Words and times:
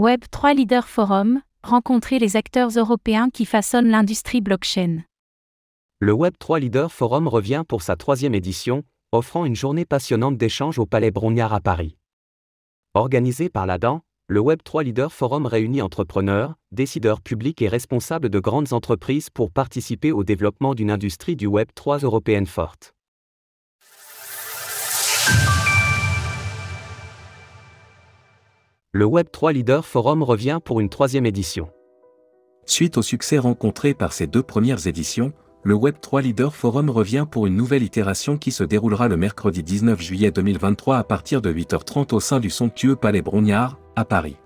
Web3 0.00 0.54
Leader 0.54 0.86
Forum, 0.86 1.42
rencontrer 1.64 2.20
les 2.20 2.36
acteurs 2.36 2.70
européens 2.70 3.30
qui 3.34 3.44
façonnent 3.44 3.88
l'industrie 3.88 4.40
blockchain. 4.40 5.02
Le 5.98 6.12
Web3 6.12 6.60
Leader 6.60 6.92
Forum 6.92 7.26
revient 7.26 7.64
pour 7.66 7.82
sa 7.82 7.96
troisième 7.96 8.36
édition, 8.36 8.84
offrant 9.10 9.44
une 9.44 9.56
journée 9.56 9.84
passionnante 9.84 10.36
d'échanges 10.36 10.78
au 10.78 10.86
Palais 10.86 11.10
Brongniart 11.10 11.52
à 11.52 11.60
Paris. 11.60 11.96
Organisé 12.94 13.48
par 13.48 13.66
l'ADAN, 13.66 14.02
le 14.28 14.38
Web3 14.38 14.84
Leader 14.84 15.12
Forum 15.12 15.46
réunit 15.46 15.82
entrepreneurs, 15.82 16.54
décideurs 16.70 17.20
publics 17.20 17.60
et 17.60 17.68
responsables 17.68 18.28
de 18.28 18.38
grandes 18.38 18.72
entreprises 18.72 19.30
pour 19.30 19.50
participer 19.50 20.12
au 20.12 20.22
développement 20.22 20.76
d'une 20.76 20.92
industrie 20.92 21.34
du 21.34 21.48
Web3 21.48 22.04
européenne 22.04 22.46
forte. 22.46 22.94
Le 28.98 29.04
Web3 29.04 29.52
Leader 29.52 29.86
Forum 29.86 30.24
revient 30.24 30.58
pour 30.64 30.80
une 30.80 30.88
troisième 30.88 31.24
édition. 31.24 31.70
Suite 32.66 32.98
au 32.98 33.02
succès 33.02 33.38
rencontré 33.38 33.94
par 33.94 34.12
ces 34.12 34.26
deux 34.26 34.42
premières 34.42 34.88
éditions, 34.88 35.32
le 35.62 35.76
Web3 35.76 36.22
Leader 36.22 36.52
Forum 36.52 36.90
revient 36.90 37.24
pour 37.30 37.46
une 37.46 37.54
nouvelle 37.54 37.84
itération 37.84 38.38
qui 38.38 38.50
se 38.50 38.64
déroulera 38.64 39.06
le 39.06 39.16
mercredi 39.16 39.62
19 39.62 40.00
juillet 40.00 40.32
2023 40.32 40.98
à 40.98 41.04
partir 41.04 41.40
de 41.40 41.52
8h30 41.52 42.12
au 42.12 42.18
sein 42.18 42.40
du 42.40 42.50
somptueux 42.50 42.96
Palais 42.96 43.22
Brognard, 43.22 43.78
à 43.94 44.04
Paris. 44.04 44.36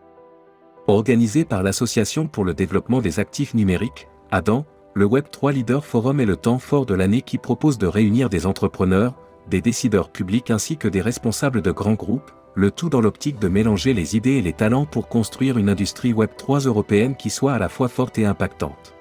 Organisé 0.86 1.46
par 1.46 1.62
l'Association 1.62 2.26
pour 2.26 2.44
le 2.44 2.52
développement 2.52 3.00
des 3.00 3.20
actifs 3.20 3.54
numériques, 3.54 4.06
ADAN, 4.32 4.66
le 4.92 5.06
Web3 5.06 5.54
Leader 5.54 5.82
Forum 5.82 6.20
est 6.20 6.26
le 6.26 6.36
temps 6.36 6.58
fort 6.58 6.84
de 6.84 6.92
l'année 6.92 7.22
qui 7.22 7.38
propose 7.38 7.78
de 7.78 7.86
réunir 7.86 8.28
des 8.28 8.44
entrepreneurs, 8.44 9.14
des 9.48 9.62
décideurs 9.62 10.10
publics 10.10 10.50
ainsi 10.50 10.76
que 10.76 10.88
des 10.88 11.00
responsables 11.00 11.62
de 11.62 11.70
grands 11.70 11.94
groupes, 11.94 12.30
le 12.54 12.70
tout 12.70 12.90
dans 12.90 13.00
l'optique 13.00 13.38
de 13.38 13.48
mélanger 13.48 13.94
les 13.94 14.16
idées 14.16 14.32
et 14.32 14.42
les 14.42 14.52
talents 14.52 14.84
pour 14.84 15.08
construire 15.08 15.56
une 15.56 15.70
industrie 15.70 16.12
Web 16.12 16.30
3 16.36 16.60
européenne 16.60 17.16
qui 17.16 17.30
soit 17.30 17.54
à 17.54 17.58
la 17.58 17.68
fois 17.68 17.88
forte 17.88 18.18
et 18.18 18.26
impactante. 18.26 18.94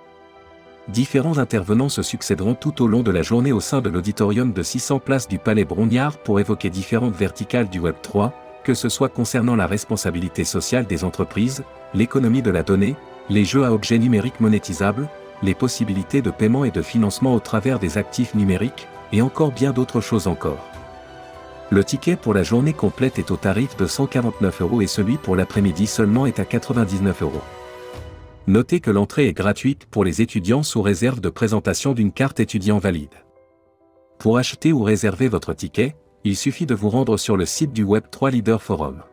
Différents 0.87 1.37
intervenants 1.37 1.89
se 1.89 2.01
succéderont 2.01 2.55
tout 2.55 2.81
au 2.81 2.87
long 2.87 3.03
de 3.03 3.11
la 3.11 3.21
journée 3.21 3.51
au 3.51 3.59
sein 3.59 3.81
de 3.81 3.89
l'auditorium 3.89 4.53
de 4.53 4.63
600 4.63 4.99
places 4.99 5.27
du 5.27 5.37
Palais 5.37 5.65
Brognard 5.65 6.17
pour 6.17 6.39
évoquer 6.39 6.69
différentes 6.69 7.15
verticales 7.15 7.69
du 7.69 7.79
Web 7.79 7.95
3, 8.01 8.33
que 8.63 8.73
ce 8.73 8.89
soit 8.89 9.09
concernant 9.09 9.55
la 9.55 9.67
responsabilité 9.67 10.43
sociale 10.43 10.87
des 10.87 11.03
entreprises, 11.03 11.63
l'économie 11.93 12.41
de 12.41 12.51
la 12.51 12.63
donnée, 12.63 12.95
les 13.29 13.45
jeux 13.45 13.65
à 13.65 13.73
objets 13.73 13.99
numériques 13.99 14.39
monétisables, 14.39 15.07
les 15.43 15.55
possibilités 15.55 16.21
de 16.21 16.31
paiement 16.31 16.65
et 16.65 16.71
de 16.71 16.81
financement 16.81 17.35
au 17.35 17.39
travers 17.39 17.79
des 17.79 17.97
actifs 17.97 18.33
numériques, 18.33 18.87
et 19.11 19.21
encore 19.21 19.51
bien 19.51 19.71
d'autres 19.71 20.01
choses 20.01 20.27
encore. 20.27 20.70
Le 21.73 21.85
ticket 21.85 22.17
pour 22.17 22.33
la 22.33 22.43
journée 22.43 22.73
complète 22.73 23.17
est 23.17 23.31
au 23.31 23.37
tarif 23.37 23.77
de 23.77 23.85
149 23.85 24.61
euros 24.61 24.81
et 24.81 24.87
celui 24.87 25.15
pour 25.15 25.37
l'après-midi 25.37 25.87
seulement 25.87 26.25
est 26.25 26.39
à 26.39 26.43
99 26.43 27.21
euros. 27.21 27.41
Notez 28.45 28.81
que 28.81 28.91
l'entrée 28.91 29.29
est 29.29 29.33
gratuite 29.33 29.85
pour 29.85 30.03
les 30.03 30.21
étudiants 30.21 30.63
sous 30.63 30.81
réserve 30.81 31.21
de 31.21 31.29
présentation 31.29 31.93
d'une 31.93 32.11
carte 32.11 32.41
étudiant 32.41 32.77
valide. 32.77 33.13
Pour 34.19 34.37
acheter 34.37 34.73
ou 34.73 34.83
réserver 34.83 35.29
votre 35.29 35.53
ticket, 35.53 35.95
il 36.25 36.35
suffit 36.35 36.65
de 36.65 36.75
vous 36.75 36.89
rendre 36.89 37.15
sur 37.15 37.37
le 37.37 37.45
site 37.45 37.71
du 37.71 37.85
Web3 37.85 38.31
Leader 38.31 38.61
Forum. 38.61 39.03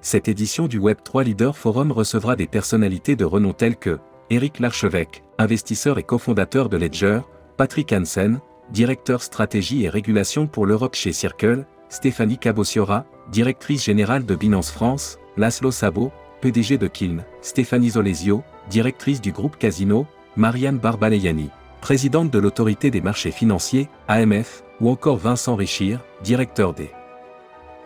Cette 0.00 0.28
édition 0.28 0.68
du 0.68 0.80
Web3 0.80 1.24
Leader 1.24 1.54
Forum 1.54 1.92
recevra 1.92 2.34
des 2.34 2.46
personnalités 2.46 3.14
de 3.14 3.26
renom 3.26 3.52
telles 3.52 3.76
que 3.76 3.98
Eric 4.30 4.58
Larchevêque, 4.58 5.22
investisseur 5.36 5.98
et 5.98 6.02
cofondateur 6.02 6.70
de 6.70 6.78
Ledger, 6.78 7.20
Patrick 7.58 7.92
Hansen, 7.92 8.40
directeur 8.70 9.22
stratégie 9.22 9.84
et 9.84 9.88
régulation 9.88 10.46
pour 10.46 10.66
l'Europe 10.66 10.94
chez 10.94 11.12
Circle, 11.12 11.64
Stéphanie 11.88 12.38
Cabossiora, 12.38 13.04
directrice 13.30 13.84
générale 13.84 14.26
de 14.26 14.34
Binance 14.34 14.70
France, 14.70 15.18
Laszlo 15.36 15.70
Sabo, 15.70 16.12
PDG 16.40 16.78
de 16.78 16.86
Kiln, 16.86 17.24
Stéphanie 17.40 17.90
Zolesio, 17.90 18.42
directrice 18.68 19.20
du 19.20 19.32
groupe 19.32 19.56
Casino, 19.56 20.06
Marianne 20.36 20.78
Barbaleyani, 20.78 21.50
présidente 21.80 22.30
de 22.30 22.38
l'autorité 22.38 22.90
des 22.90 23.00
marchés 23.00 23.30
financiers, 23.30 23.88
AMF, 24.06 24.62
ou 24.80 24.90
encore 24.90 25.16
Vincent 25.16 25.56
Richir, 25.56 26.00
directeur 26.22 26.74
des 26.74 26.90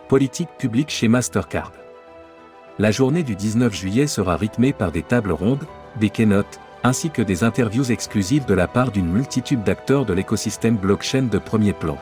politiques 0.09 0.55
publiques 0.57 0.91
chez 0.91 1.07
Mastercard. 1.07 1.71
La 2.79 2.91
journée 2.91 3.23
du 3.23 3.35
19 3.35 3.73
juillet 3.73 4.07
sera 4.07 4.35
rythmée 4.35 4.73
par 4.73 4.91
des 4.91 5.03
tables 5.03 5.31
rondes, 5.31 5.65
des 5.99 6.09
keynotes, 6.09 6.59
ainsi 6.83 7.09
que 7.09 7.21
des 7.21 7.43
interviews 7.43 7.91
exclusives 7.91 8.45
de 8.45 8.53
la 8.53 8.67
part 8.67 8.91
d'une 8.91 9.11
multitude 9.11 9.63
d'acteurs 9.63 10.05
de 10.05 10.13
l'écosystème 10.13 10.75
blockchain 10.75 11.23
de 11.23 11.37
premier 11.37 11.73
plan. 11.73 11.97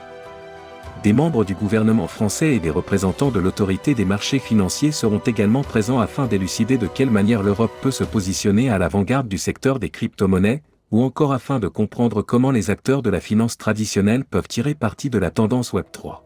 Des 1.03 1.13
membres 1.13 1.43
du 1.43 1.55
gouvernement 1.55 2.07
français 2.07 2.55
et 2.55 2.59
des 2.59 2.69
représentants 2.69 3.31
de 3.31 3.39
l'autorité 3.39 3.95
des 3.95 4.05
marchés 4.05 4.37
financiers 4.37 4.91
seront 4.91 5.19
également 5.19 5.63
présents 5.63 5.99
afin 5.99 6.27
d'élucider 6.27 6.77
de 6.77 6.85
quelle 6.85 7.09
manière 7.09 7.41
l'Europe 7.41 7.71
peut 7.81 7.89
se 7.89 8.03
positionner 8.03 8.69
à 8.69 8.77
l'avant-garde 8.77 9.27
du 9.27 9.39
secteur 9.39 9.79
des 9.79 9.89
crypto-monnaies, 9.89 10.61
ou 10.91 11.01
encore 11.01 11.33
afin 11.33 11.59
de 11.59 11.67
comprendre 11.67 12.21
comment 12.21 12.51
les 12.51 12.69
acteurs 12.69 13.01
de 13.01 13.09
la 13.09 13.19
finance 13.19 13.57
traditionnelle 13.57 14.25
peuvent 14.25 14.47
tirer 14.47 14.75
parti 14.75 15.09
de 15.09 15.17
la 15.17 15.31
tendance 15.31 15.73
Web3. 15.73 16.19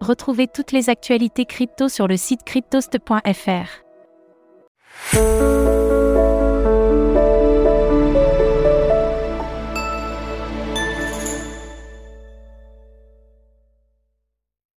Retrouvez 0.00 0.46
toutes 0.46 0.72
les 0.72 0.88
actualités 0.88 1.44
crypto 1.44 1.88
sur 1.88 2.06
le 2.06 2.16
site 2.16 2.44
cryptost.fr. 2.44 3.82